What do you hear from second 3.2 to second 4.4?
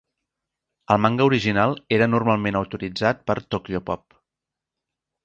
per Tokyopop.